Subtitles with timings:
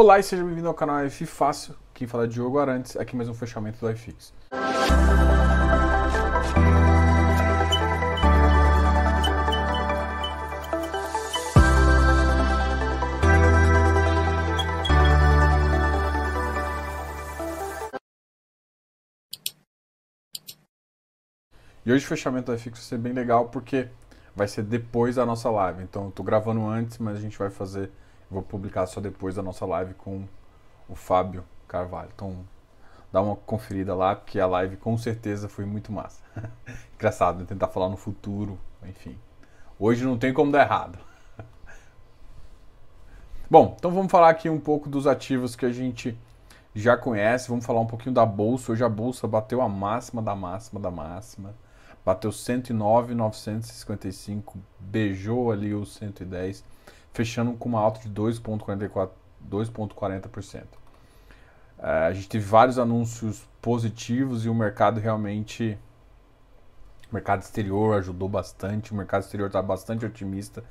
[0.00, 1.74] Olá e seja bem-vindo ao canal F Fácil.
[1.92, 4.32] Quem fala é Diogo Arantes, aqui mais um fechamento do iFix.
[21.84, 23.88] E hoje o fechamento do iFix vai ser bem legal porque
[24.36, 25.82] vai ser depois da nossa live.
[25.82, 27.90] Então eu tô gravando antes, mas a gente vai fazer
[28.30, 30.26] Vou publicar só depois da nossa live com
[30.88, 32.10] o Fábio Carvalho.
[32.14, 32.44] Então,
[33.12, 36.22] dá uma conferida lá, porque a live com certeza foi muito massa.
[36.94, 37.46] Engraçado, né?
[37.46, 39.18] tentar falar no futuro, enfim.
[39.78, 40.98] Hoje não tem como dar errado.
[43.50, 46.18] Bom, então vamos falar aqui um pouco dos ativos que a gente
[46.74, 47.48] já conhece.
[47.48, 48.72] Vamos falar um pouquinho da bolsa.
[48.72, 51.54] Hoje a bolsa bateu a máxima da máxima da máxima.
[52.04, 56.64] Bateu 109,955, beijou ali os 110
[57.12, 60.64] fechando com uma alta de 2,40%.
[61.78, 65.78] É, a gente teve vários anúncios positivos e o mercado realmente.
[67.10, 70.62] O mercado exterior ajudou bastante, o mercado exterior está bastante otimista.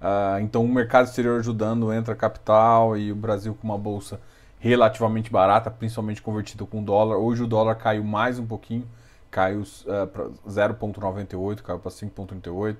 [0.00, 4.20] Uh, então, o mercado exterior ajudando, entra capital e o Brasil com uma bolsa
[4.58, 7.16] relativamente barata, principalmente convertida com dólar.
[7.16, 8.86] Hoje o dólar caiu mais um pouquinho,
[9.30, 12.76] caiu uh, para 0,98, caiu para 5,38.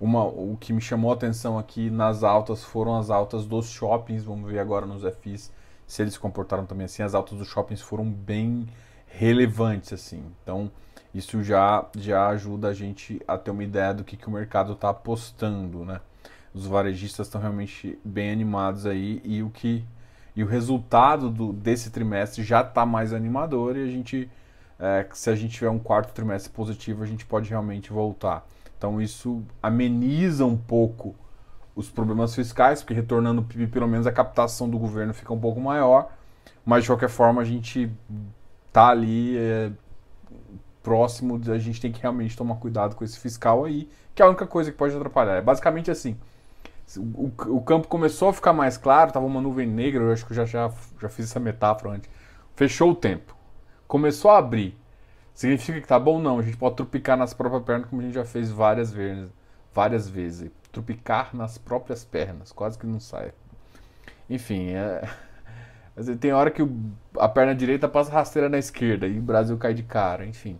[0.00, 4.24] Uma, o que me chamou a atenção aqui nas altas foram as altas dos shoppings.
[4.24, 5.52] Vamos ver agora nos FIs
[5.86, 7.02] se eles comportaram também assim.
[7.02, 8.66] As altas dos shoppings foram bem
[9.06, 10.24] relevantes assim.
[10.42, 10.70] Então
[11.14, 14.72] isso já, já ajuda a gente a ter uma ideia do que, que o mercado
[14.72, 16.00] está apostando, né?
[16.52, 19.84] Os varejistas estão realmente bem animados aí e o que
[20.36, 24.28] e o resultado do, desse trimestre já está mais animador e a gente
[24.80, 28.44] é, se a gente tiver um quarto trimestre positivo a gente pode realmente voltar.
[28.84, 31.14] Então isso ameniza um pouco
[31.74, 35.40] os problemas fiscais, porque retornando o PIB, pelo menos a captação do governo fica um
[35.40, 36.12] pouco maior,
[36.66, 37.90] mas de qualquer forma a gente
[38.70, 39.70] tá ali é,
[40.82, 44.28] próximo, a gente tem que realmente tomar cuidado com esse fiscal aí, que é a
[44.28, 45.36] única coisa que pode atrapalhar.
[45.36, 46.14] É basicamente assim,
[46.94, 50.32] o, o campo começou a ficar mais claro, tava uma nuvem negra, eu acho que
[50.32, 52.10] eu já, já, já fiz essa metáfora antes.
[52.54, 53.34] Fechou o tempo.
[53.88, 54.76] Começou a abrir.
[55.34, 56.20] Significa que tá bom?
[56.20, 59.28] Não, a gente pode trupicar nas próprias pernas, como a gente já fez várias vezes.
[59.74, 60.50] Várias vezes.
[60.70, 63.32] Trupicar nas próprias pernas, quase que não sai.
[64.30, 65.02] Enfim, é...
[66.20, 66.62] tem hora que
[67.18, 70.58] a perna direita passa rasteira na esquerda e o Brasil cai de cara, enfim.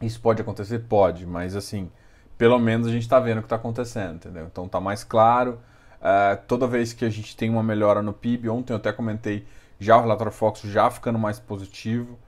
[0.00, 0.80] Isso pode acontecer?
[0.80, 1.90] Pode, mas assim,
[2.38, 4.46] pelo menos a gente está vendo o que está acontecendo, entendeu?
[4.46, 5.60] Então tá mais claro.
[6.00, 9.46] Uh, toda vez que a gente tem uma melhora no PIB, ontem eu até comentei
[9.78, 12.18] já o relatório Fox já ficando mais positivo.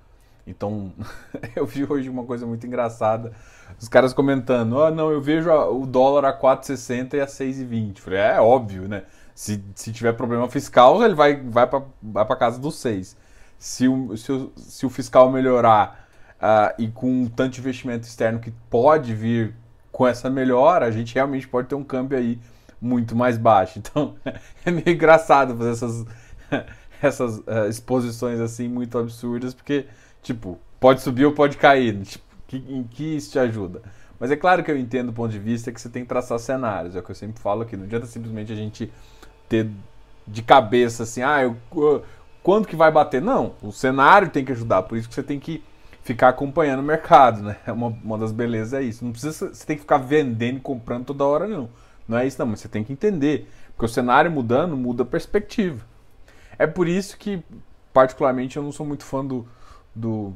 [0.48, 0.92] Então,
[1.54, 3.32] eu vi hoje uma coisa muito engraçada.
[3.78, 7.98] Os caras comentando: ah, não, eu vejo o dólar a 4,60 e a 6,20.
[7.98, 9.03] Falei: é, óbvio, né?
[9.34, 13.16] Se, se tiver problema fiscal, ele vai, vai para vai casa dos 6.
[13.58, 16.08] Se o, se, o, se o fiscal melhorar
[16.38, 19.54] uh, e com tanto investimento externo que pode vir
[19.92, 22.38] com essa melhora, a gente realmente pode ter um câmbio aí
[22.81, 23.78] muito mais baixo.
[23.84, 24.16] Então,
[24.64, 26.06] é meio engraçado fazer essas,
[27.03, 29.87] essas uh, exposições assim muito absurdas, porque
[30.22, 32.00] Tipo, pode subir ou pode cair.
[32.02, 33.82] Tipo, que, em que isso te ajuda?
[34.18, 36.38] Mas é claro que eu entendo o ponto de vista que você tem que traçar
[36.38, 36.96] cenários.
[36.96, 37.76] É o que eu sempre falo aqui.
[37.76, 38.90] Não adianta simplesmente a gente
[39.48, 39.68] ter
[40.26, 41.56] de cabeça assim, ah, eu,
[42.42, 43.22] quando que vai bater?
[43.22, 44.82] Não, o cenário tem que ajudar.
[44.82, 45.62] Por isso que você tem que
[46.02, 47.56] ficar acompanhando o mercado, né?
[47.66, 49.04] É uma, uma das belezas é isso.
[49.04, 51.68] Não precisa, você tem que ficar vendendo e comprando toda hora, não.
[52.06, 52.46] Não é isso, não.
[52.46, 53.48] Mas você tem que entender.
[53.68, 55.84] Porque o cenário mudando, muda a perspectiva.
[56.58, 57.42] É por isso que,
[57.92, 59.46] particularmente, eu não sou muito fã do,
[59.98, 60.32] do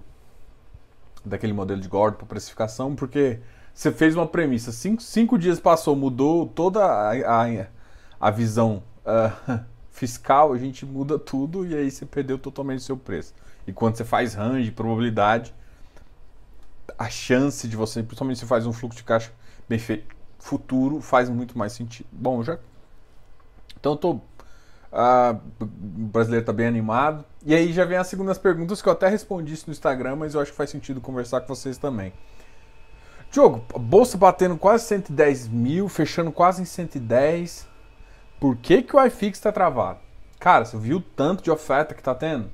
[1.25, 3.39] daquele modelo de Gordon para precificação, porque
[3.73, 7.67] você fez uma premissa, cinco, cinco dias passou, mudou toda a, a,
[8.21, 12.97] a visão uh, fiscal, a gente muda tudo e aí você perdeu totalmente o seu
[12.97, 13.35] preço.
[13.67, 15.55] E quando você faz range, probabilidade,
[16.99, 19.33] a chance de você, principalmente se faz um fluxo de caixa
[19.69, 22.09] bem feito, futuro, faz muito mais sentido.
[22.11, 22.59] Bom, já.
[23.79, 24.21] Então eu tô
[24.93, 27.25] ah, o brasileiro está bem animado.
[27.45, 30.35] E aí já vem as segundas perguntas que eu até respondi isso no Instagram, mas
[30.35, 32.13] eu acho que faz sentido conversar com vocês também.
[33.31, 37.67] Diogo, bolsa batendo quase 110 mil, fechando quase em 110.
[38.39, 40.01] Por que, que o iFix está travado?
[40.39, 42.51] Cara, você viu o tanto de oferta que está tendo?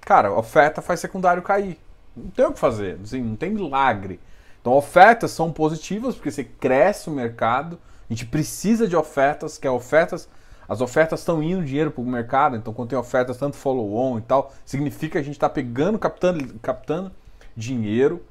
[0.00, 1.78] Cara, oferta faz secundário cair.
[2.16, 4.18] Não tem o que fazer, assim, não tem milagre.
[4.60, 7.78] Então, ofertas são positivas porque você cresce o mercado.
[8.08, 10.28] A gente precisa de ofertas, que é ofertas
[10.68, 14.22] as ofertas estão indo dinheiro para o mercado, então quando tem ofertas tanto follow-on e
[14.22, 17.12] tal, significa que a gente está pegando, captando, captando
[17.56, 18.22] dinheiro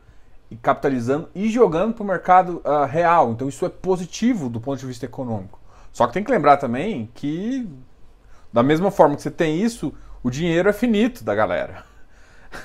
[0.50, 3.32] e capitalizando e jogando para o mercado uh, real.
[3.32, 5.60] Então isso é positivo do ponto de vista econômico.
[5.92, 7.70] Só que tem que lembrar também que
[8.52, 9.94] Da mesma forma que você tem isso,
[10.24, 11.86] o dinheiro é finito da galera.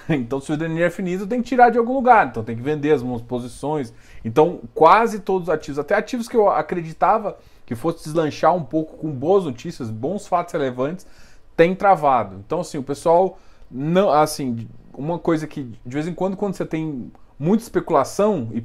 [0.06, 2.26] Então, se o dinheiro é finito, tem que tirar de algum lugar.
[2.26, 3.90] Então, tem que vender as posições.
[4.22, 7.38] Então, quase todos os ativos, até ativos que eu acreditava
[7.68, 11.06] que fosse deslanchar um pouco com boas notícias, bons fatos relevantes,
[11.54, 12.36] tem travado.
[12.36, 13.38] Então, assim, o pessoal
[13.70, 14.66] não, assim,
[14.96, 18.64] uma coisa que de vez em quando, quando você tem muita especulação e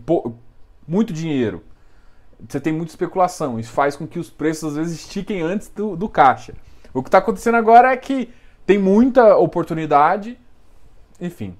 [0.88, 1.65] muito dinheiro,
[2.47, 3.59] você tem muita especulação.
[3.59, 6.53] Isso faz com que os preços às vezes estiquem antes do, do caixa.
[6.94, 8.29] O que está acontecendo agora é que
[8.65, 10.39] tem muita oportunidade,
[11.19, 11.57] enfim.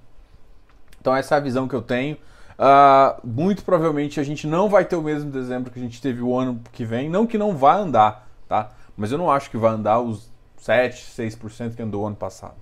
[1.02, 2.18] Então essa é a visão que eu tenho.
[2.54, 6.22] Uh, muito provavelmente a gente não vai ter o mesmo dezembro que a gente teve
[6.22, 7.10] o ano que vem.
[7.10, 8.72] Não que não vá andar, tá?
[8.96, 12.56] Mas eu não acho que vai andar os 7, 6% que andou ano passado.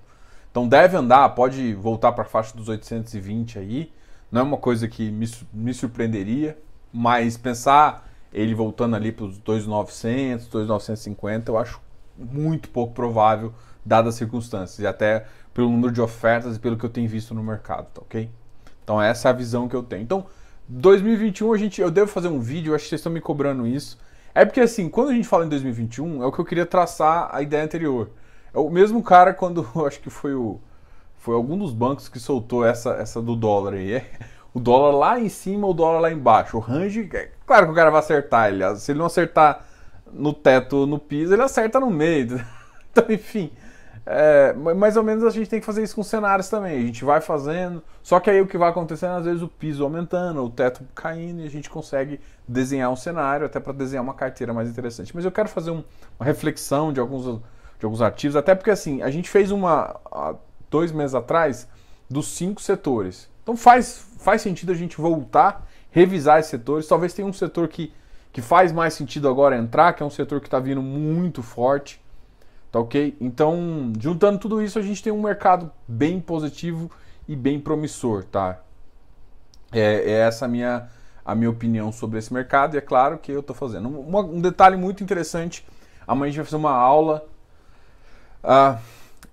[0.50, 3.92] Então deve andar, pode voltar para a faixa dos 820 aí.
[4.30, 6.58] Não é uma coisa que me, me surpreenderia,
[6.92, 11.80] mas pensar ele voltando ali para os 2,900, 2,950, eu acho
[12.16, 13.52] muito pouco provável,
[13.84, 17.34] dadas as circunstâncias, e até pelo número de ofertas e pelo que eu tenho visto
[17.34, 18.30] no mercado, tá ok?
[18.82, 20.02] Então essa é a visão que eu tenho.
[20.02, 20.26] Então,
[20.68, 23.98] 2021 a gente, eu devo fazer um vídeo, acho que vocês estão me cobrando isso.
[24.34, 27.28] É porque assim, quando a gente fala em 2021, é o que eu queria traçar
[27.32, 28.10] a ideia anterior.
[28.54, 30.60] É o mesmo cara quando, acho que foi o
[31.18, 33.94] foi algum dos bancos que soltou essa essa do dólar aí.
[33.94, 34.06] É,
[34.54, 36.56] o dólar lá em cima, o dólar lá embaixo.
[36.56, 39.64] O range, é claro que o cara vai acertar, ele, se ele não acertar
[40.12, 42.44] no teto, no piso, ele acerta no meio.
[42.92, 43.50] Então, enfim,
[44.04, 46.78] é, mais ou menos a gente tem que fazer isso com cenários também.
[46.78, 49.84] A gente vai fazendo, só que aí o que vai acontecendo, às vezes o piso
[49.84, 54.14] aumentando, o teto caindo e a gente consegue desenhar um cenário até para desenhar uma
[54.14, 55.14] carteira mais interessante.
[55.14, 55.84] Mas eu quero fazer um,
[56.18, 57.24] uma reflexão de alguns,
[57.78, 60.34] de alguns ativos, até porque assim, a gente fez uma há
[60.70, 61.68] dois meses atrás
[62.10, 63.30] dos cinco setores.
[63.42, 66.88] Então faz, faz sentido a gente voltar, revisar esses setores.
[66.88, 67.92] Talvez tenha um setor que
[68.32, 72.01] que faz mais sentido agora entrar, que é um setor que está vindo muito forte,
[72.72, 73.14] tá ok?
[73.20, 76.90] Então, juntando tudo isso, a gente tem um mercado bem positivo
[77.28, 78.60] e bem promissor, tá?
[79.70, 80.88] É, é essa a minha,
[81.24, 83.88] a minha opinião sobre esse mercado e é claro que eu estou fazendo.
[83.88, 85.66] Um, um, detalhe muito interessante,
[86.06, 87.26] amanhã a gente vai fazer uma aula,
[88.42, 88.80] uh,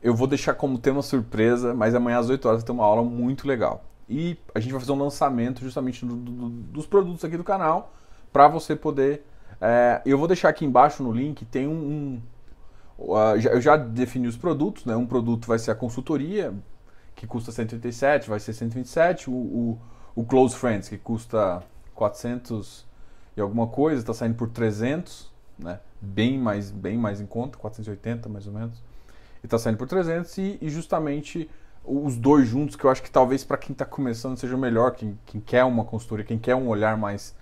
[0.04, 3.04] eu vou deixar como tema surpresa, mas amanhã às 8 horas vai ter uma aula
[3.04, 3.86] muito legal.
[4.10, 7.94] E a gente vai fazer um lançamento justamente do, do, dos produtos aqui do canal,
[8.34, 9.26] para você poder.
[9.62, 11.72] É, eu vou deixar aqui embaixo no link, tem um.
[11.72, 12.22] um
[13.52, 14.96] eu já defini os produtos, né?
[14.96, 16.54] Um produto vai ser a consultoria,
[17.16, 19.30] que custa 187, vai ser 127.
[19.30, 19.80] O, o,
[20.16, 21.64] o Close Friends, que custa
[21.96, 22.86] 400
[23.38, 25.80] e alguma coisa, está saindo por 300, né?
[26.02, 28.84] Bem mais, bem mais em conta, 480 mais ou menos.
[29.42, 31.50] E está saindo por 300 e, e, justamente
[31.86, 35.18] os dois juntos, que eu acho que talvez para quem está começando seja melhor, quem,
[35.26, 37.38] quem quer uma consultoria, quem quer um olhar mais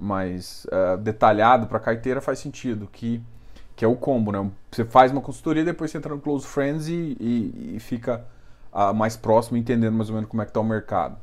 [0.00, 3.22] mais uh, detalhado para a carteira faz sentido, que,
[3.80, 4.50] que é o combo, né?
[4.70, 8.26] Você faz uma consultoria, depois você entra no Close Friends e, e, e fica
[8.70, 11.16] uh, mais próximo, entendendo mais ou menos como é que está o mercado.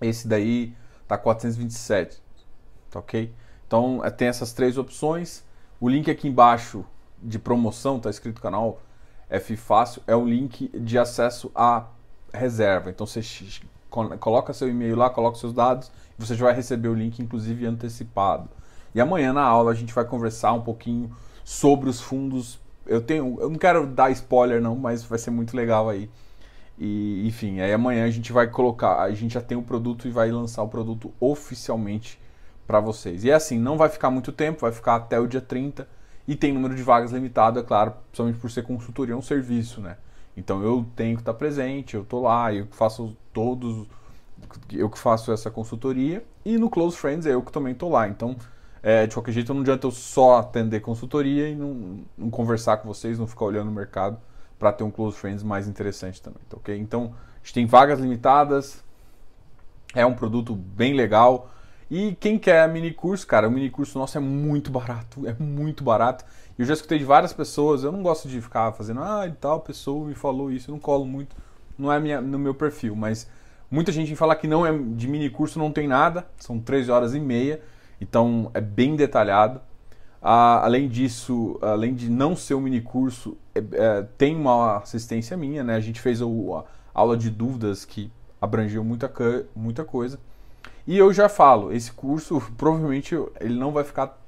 [0.00, 0.74] Esse daí
[1.06, 2.20] tá 427,
[2.90, 3.32] tá ok?
[3.68, 5.44] Então é, tem essas três opções.
[5.80, 6.84] O link aqui embaixo
[7.22, 8.82] de promoção, tá escrito canal
[9.30, 11.86] F Fácil, é o link de acesso à
[12.34, 12.90] reserva.
[12.90, 13.20] Então você
[14.18, 15.88] coloca seu e-mail lá, coloca seus dados
[16.18, 18.48] você já vai receber o link, inclusive antecipado.
[18.92, 21.14] E amanhã na aula a gente vai conversar um pouquinho
[21.48, 22.60] sobre os fundos.
[22.86, 26.10] Eu tenho, eu não quero dar spoiler não, mas vai ser muito legal aí.
[26.78, 30.10] E enfim, aí amanhã a gente vai colocar, a gente já tem o produto e
[30.10, 32.20] vai lançar o produto oficialmente
[32.66, 33.24] para vocês.
[33.24, 35.88] E é assim, não vai ficar muito tempo, vai ficar até o dia 30
[36.26, 39.80] e tem número de vagas limitado, é claro, principalmente por ser consultoria, é um serviço,
[39.80, 39.96] né?
[40.36, 43.86] Então eu tenho que estar presente, eu tô lá, eu faço todos
[44.70, 48.06] eu que faço essa consultoria, e no Close Friends é eu que também estou lá.
[48.06, 48.36] Então,
[48.82, 52.88] é, de qualquer jeito, não adianta eu só atender consultoria e não, não conversar com
[52.88, 54.18] vocês, não ficar olhando o mercado
[54.58, 56.76] para ter um Close Friends mais interessante também, tá ok?
[56.76, 58.82] Então, a gente tem vagas limitadas,
[59.94, 61.50] é um produto bem legal.
[61.90, 65.82] E quem quer mini curso, cara, o mini curso nosso é muito barato, é muito
[65.82, 66.24] barato.
[66.58, 69.60] Eu já escutei de várias pessoas, eu não gosto de ficar fazendo, ah, e tal
[69.60, 71.34] pessoa me falou isso, eu não colo muito,
[71.78, 73.28] não é minha, no meu perfil, mas
[73.70, 77.14] Muita gente fala que não é de mini curso, não tem nada, são 13 horas
[77.14, 77.60] e meia,
[78.00, 79.60] então é bem detalhado.
[80.20, 85.36] Ah, além disso, além de não ser um mini curso, é, é, tem uma assistência
[85.36, 85.76] minha, né?
[85.76, 89.12] A gente fez o, a aula de dúvidas que abrangeu muita,
[89.54, 90.18] muita coisa.
[90.86, 94.18] E eu já falo, esse curso provavelmente ele não vai ficar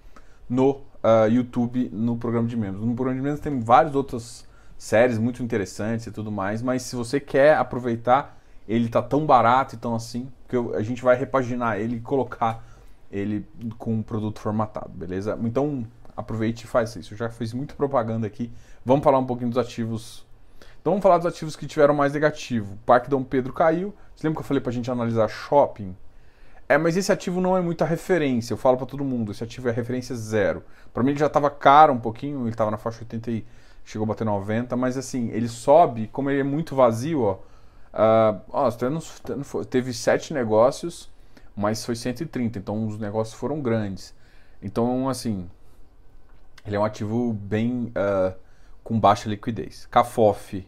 [0.48, 2.84] no uh, YouTube, no programa de membros.
[2.84, 4.46] No programa de membros tem várias outras
[4.78, 9.74] séries muito interessantes e tudo mais, mas se você quer aproveitar ele tá tão barato
[9.74, 12.64] e tão assim, que eu, a gente vai repaginar ele e colocar
[13.10, 13.46] ele
[13.78, 15.38] com um produto formatado, beleza?
[15.42, 15.86] Então,
[16.16, 17.14] aproveite e faz isso.
[17.14, 18.52] Eu já fiz muita propaganda aqui.
[18.84, 20.26] Vamos falar um pouquinho dos ativos.
[20.80, 22.74] Então vamos falar dos ativos que tiveram mais negativo.
[22.74, 23.94] O Parque Dom Pedro caiu.
[24.14, 25.94] Você lembra que eu falei pra gente analisar shopping?
[26.68, 28.52] É, mas esse ativo não é muita referência.
[28.52, 30.62] Eu falo para todo mundo, esse ativo é referência zero.
[30.94, 33.44] Para mim ele já estava caro um pouquinho, ele estava na faixa 80 e
[33.84, 37.38] chegou a bater 90, mas assim, ele sobe, como ele é muito vazio, ó.
[37.92, 38.70] Uh, ó
[39.64, 41.09] teve sete negócios,
[41.60, 44.14] mas foi 130, então os negócios foram grandes.
[44.62, 45.48] Então, assim,
[46.66, 48.34] ele é um ativo bem uh,
[48.82, 49.86] com baixa liquidez.
[49.90, 50.66] Cafof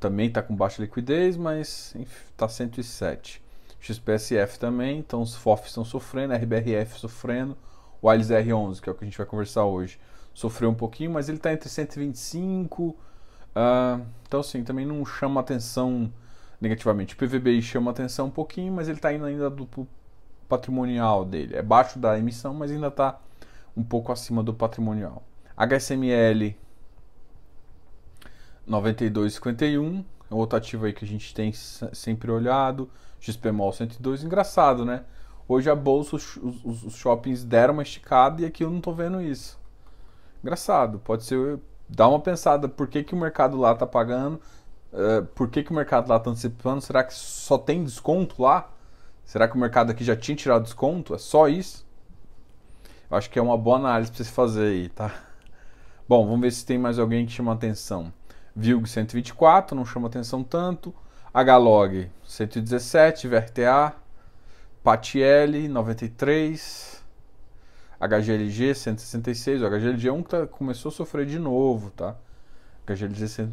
[0.00, 1.94] também está com baixa liquidez, mas
[2.30, 3.42] está 107.
[3.78, 7.54] XPSF também, então os FOF estão sofrendo, RBRF sofrendo,
[8.00, 10.00] o AILS R11, que é o que a gente vai conversar hoje,
[10.32, 12.96] sofreu um pouquinho, mas ele está entre 125, uh,
[14.26, 16.10] então assim, também não chama atenção
[16.58, 17.14] negativamente.
[17.14, 19.66] O PVBI chama atenção um pouquinho, mas ele está indo ainda do
[20.48, 23.18] patrimonial dele, é baixo da emissão, mas ainda está
[23.76, 25.22] um pouco acima do patrimonial.
[25.56, 26.54] HSML
[28.68, 32.90] 92,51, é outro ativo aí que a gente tem sempre olhado.
[33.20, 35.04] XPMOL 102, engraçado, né?
[35.48, 38.92] Hoje a bolsa, os, os, os, shoppings deram uma esticada e aqui eu não tô
[38.92, 39.58] vendo isso.
[40.42, 41.58] Engraçado, pode ser.
[41.88, 44.40] Dá uma pensada, por que, que o mercado lá tá pagando?
[44.92, 46.80] Uh, por que, que o mercado lá tá antecipando?
[46.80, 48.70] Será que só tem desconto lá?
[49.24, 51.14] Será que o mercado aqui já tinha tirado desconto?
[51.14, 51.86] É só isso?
[53.10, 55.14] Eu acho que é uma boa análise para você fazer aí, tá?
[56.08, 58.12] Bom, vamos ver se tem mais alguém que chama atenção.
[58.54, 60.94] VILG 124, não chama atenção tanto.
[61.32, 63.94] HLOG 117, VRTA,
[64.84, 67.02] PATL 93,
[67.98, 69.62] HGLG 166.
[69.62, 72.14] O HGLG é um que tá, começou a sofrer de novo, tá?
[72.86, 73.50] HGLG 100,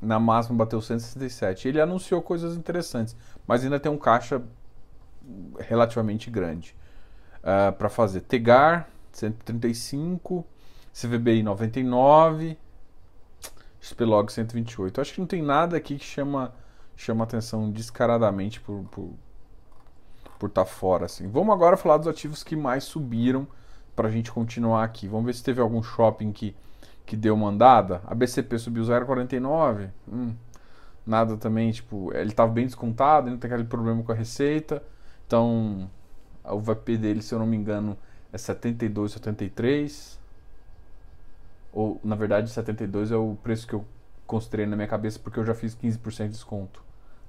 [0.00, 1.66] na máxima bateu 167.
[1.66, 3.16] Ele anunciou coisas interessantes,
[3.46, 4.42] mas ainda tem um caixa
[5.58, 6.74] relativamente grande
[7.40, 8.20] uh, para fazer.
[8.22, 10.44] Tegar 135,
[10.92, 12.58] CVBI 99,
[13.80, 15.00] XPlog 128.
[15.00, 16.52] Acho que não tem nada aqui que chama
[16.96, 19.10] chama atenção descaradamente por por
[20.38, 21.28] por estar tá fora assim.
[21.28, 23.46] Vamos agora falar dos ativos que mais subiram
[23.94, 25.08] para a gente continuar aqui.
[25.08, 26.54] Vamos ver se teve algum shopping que
[27.06, 28.00] que deu mandada.
[28.06, 29.90] A BCP subiu 0,49.
[30.10, 30.34] Hum,
[31.06, 34.82] nada também, tipo, ele estava bem descontado, não tem aquele problema com a receita.
[35.26, 35.90] Então,
[36.44, 37.96] o VP dele, se eu não me engano,
[38.32, 40.20] é 72, 73.
[41.72, 43.84] Ou, na verdade, 72 é o preço que eu
[44.26, 46.82] considerei na minha cabeça porque eu já fiz 15% de desconto.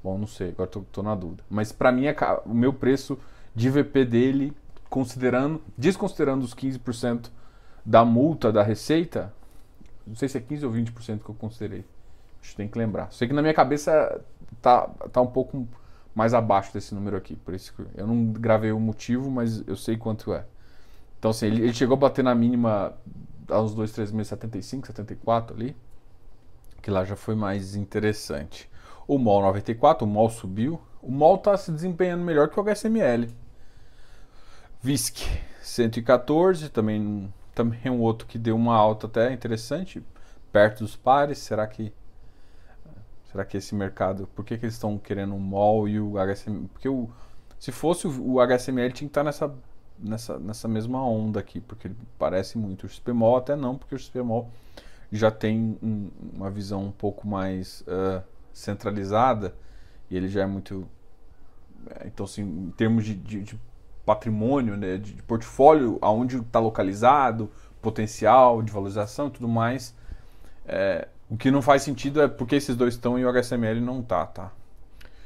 [0.03, 1.43] Bom, não sei, agora tô na dúvida.
[1.49, 3.17] Mas para mim, é, o meu preço
[3.55, 4.53] de VP dele,
[4.89, 7.31] considerando, desconsiderando os 15%
[7.83, 9.33] da multa da receita,
[10.05, 11.85] não sei se é 15 ou 20% que eu considerei.
[12.41, 13.11] Acho que tem que lembrar.
[13.11, 14.21] Sei que na minha cabeça
[14.61, 15.67] tá, tá um pouco
[16.15, 17.35] mais abaixo desse número aqui.
[17.35, 20.45] Por isso que eu não gravei o motivo, mas eu sei quanto é.
[21.19, 22.93] Então, assim, ele, ele chegou a bater na mínima
[23.49, 25.75] há uns 2, 3 meses, 75, 74 ali
[26.85, 28.69] que lá já foi mais interessante.
[29.07, 30.79] O MOL 94, o MOL subiu.
[31.01, 33.27] O MOL está se desempenhando melhor que o HSML.
[34.83, 35.17] VISC
[35.63, 40.03] 114, também, também é um outro que deu uma alta até interessante,
[40.51, 41.39] perto dos pares.
[41.39, 41.91] Será que
[43.35, 46.69] será que esse mercado, por que, que eles estão querendo o MOL e o HSML?
[46.69, 47.09] Porque o,
[47.59, 49.53] se fosse o, o HSML tinha que estar tá nessa,
[49.99, 52.85] nessa, nessa mesma onda aqui, porque ele parece muito.
[52.85, 54.49] O XPMOL até não, porque o XPMOL
[55.11, 58.23] já tem um, uma visão um pouco mais uh,
[58.53, 59.53] centralizada
[60.09, 60.87] e ele já é muito.
[61.89, 63.59] É, então, assim, em termos de, de, de
[64.05, 67.51] patrimônio, né, de, de portfólio, aonde está localizado,
[67.81, 69.93] potencial de valorização e tudo mais,
[70.65, 74.01] é, o que não faz sentido é porque esses dois estão e o HSML não
[74.01, 74.51] tá, tá?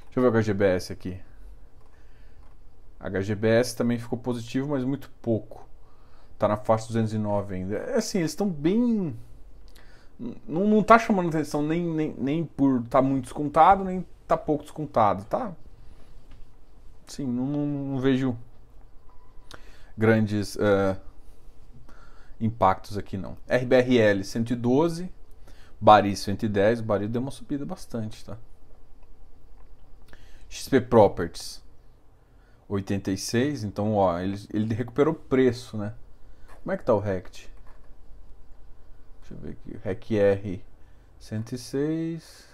[0.06, 1.20] Deixa eu ver o HGBS aqui.
[3.00, 5.68] HGBS também ficou positivo, mas muito pouco.
[6.38, 7.75] Tá na faixa 209 ainda.
[7.75, 9.15] É assim, eles estão bem
[10.46, 14.63] não, não tá chamando atenção nem, nem, nem por tá muito descontado, nem tá pouco
[14.63, 15.53] descontado, tá?
[17.08, 18.38] Sim, não, não, não vejo
[19.98, 21.00] grandes uh,
[22.39, 23.38] impactos aqui não.
[23.48, 25.10] RBRL 112,
[25.81, 28.38] Bari 110, o Bari deu uma subida bastante, tá?
[30.50, 31.63] XP Properties
[32.67, 35.93] 86, então ó, ele, ele recuperou preço, né?
[36.62, 37.50] Como é que tá o Rect?
[39.21, 39.77] Deixa eu ver aqui.
[39.83, 40.65] REC R
[41.19, 42.48] 106.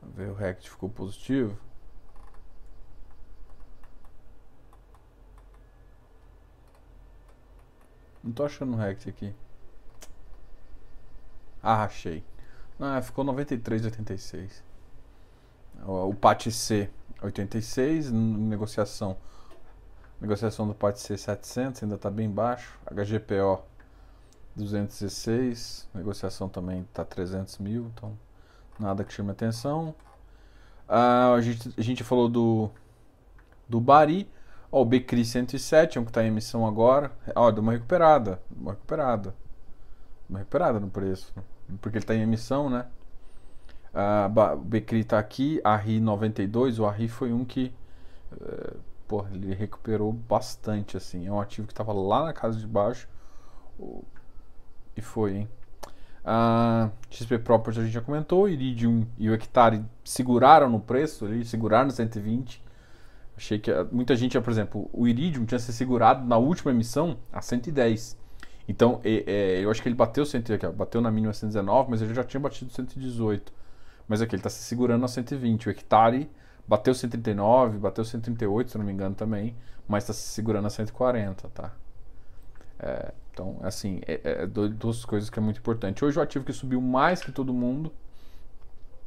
[0.00, 1.58] Vamos ver o RECT ficou positivo.
[8.24, 9.34] Não tô achando o RECT aqui.
[11.62, 12.24] Ah, achei.
[12.80, 14.62] Ah, ficou 93,86.
[15.86, 16.90] O PAT C
[17.22, 19.18] 86, negociação.
[20.18, 22.78] Negociação do PAT C 700, ainda está bem baixo.
[22.90, 23.62] HGPO
[24.56, 28.16] 216, negociação também está 300 mil, então
[28.78, 29.94] nada que chame atenção.
[30.88, 32.70] Ah, a, gente, a gente falou do,
[33.68, 34.30] do Bari.
[34.74, 37.12] Ó, o Becri 107 é um que está em emissão agora.
[37.36, 38.42] Ó, deu uma recuperada.
[38.50, 39.32] Uma recuperada.
[40.28, 41.32] Uma recuperada no preço.
[41.80, 42.86] Porque ele está em emissão, né?
[43.94, 45.60] Ah, o Becri está aqui.
[45.62, 46.80] A RI 92.
[46.80, 47.72] O RI foi um que.
[48.32, 51.24] Uh, pô, ele recuperou bastante, assim.
[51.24, 53.08] É um ativo que estava lá na casa de baixo.
[54.96, 55.48] E foi, hein?
[56.24, 61.44] A XP Properties a gente já comentou, Iridium e o Hectare seguraram no preço, ali,
[61.44, 62.63] seguraram no 120.
[63.36, 67.40] Achei que muita gente, por exemplo, o Iridium tinha sido segurado na última emissão a
[67.40, 68.16] 110.
[68.68, 70.42] Então, é, é, eu acho que ele bateu, 100,
[70.74, 73.52] bateu na mínima 119, mas ele já tinha batido 118.
[74.06, 75.66] Mas aqui ele está se segurando a 120.
[75.66, 76.30] O Hectare
[76.66, 81.48] bateu 139, bateu 138, se não me engano também, mas está se segurando a 140,
[81.48, 81.72] tá?
[82.78, 86.04] É, então, assim, é, é duas coisas que é muito importante.
[86.04, 87.92] Hoje o ativo que subiu mais que todo mundo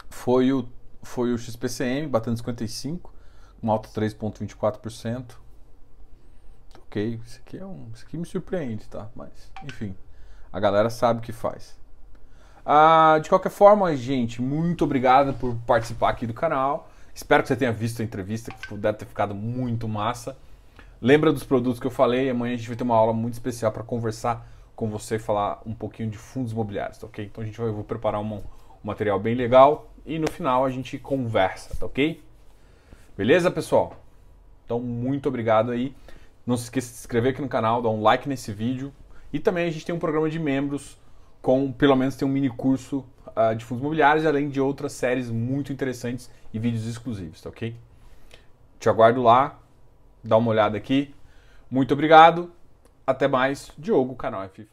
[0.10, 0.68] foi o,
[1.02, 3.14] foi o XPCM, batendo 55,
[3.62, 5.36] uma alta 3,24%.
[6.88, 9.10] Ok, isso aqui, é um, isso aqui me surpreende, tá?
[9.16, 9.96] Mas, enfim,
[10.52, 11.78] a galera sabe o que faz.
[12.66, 16.90] Ah, de qualquer forma, gente, muito obrigado por participar aqui do canal.
[17.14, 20.38] Espero que você tenha visto a entrevista, que deve ter ficado muito massa.
[21.02, 22.30] Lembra dos produtos que eu falei?
[22.30, 25.62] Amanhã a gente vai ter uma aula muito especial para conversar com você e falar
[25.66, 27.26] um pouquinho de fundos imobiliários, tá ok?
[27.26, 28.44] Então a gente vai, eu vou preparar um, um
[28.84, 32.22] material bem legal e no final a gente conversa, tá ok?
[33.18, 33.96] Beleza, pessoal?
[34.64, 35.96] Então, muito obrigado aí.
[36.46, 38.94] Não se esqueça de se inscrever aqui no canal, dar um like nesse vídeo.
[39.34, 40.98] E também a gente tem um programa de membros
[41.42, 45.30] com, pelo menos, tem um mini curso uh, de fundos imobiliários, além de outras séries
[45.30, 47.76] muito interessantes e vídeos exclusivos, tá ok?
[48.80, 49.60] Te aguardo lá
[50.24, 51.14] dá uma olhada aqui.
[51.70, 52.52] Muito obrigado.
[53.06, 53.72] Até mais.
[53.78, 54.68] Diogo, canal F.